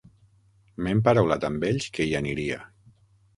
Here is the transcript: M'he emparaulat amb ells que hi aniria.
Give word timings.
M'he 0.85 0.93
emparaulat 0.97 1.45
amb 1.51 1.67
ells 1.69 1.87
que 1.99 2.09
hi 2.09 2.17
aniria. 2.21 2.59